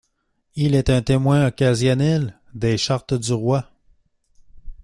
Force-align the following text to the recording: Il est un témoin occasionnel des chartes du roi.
Il 0.55 0.73
est 0.73 0.89
un 0.89 1.03
témoin 1.03 1.45
occasionnel 1.45 2.35
des 2.55 2.75
chartes 2.75 3.13
du 3.13 3.33
roi. 3.33 3.69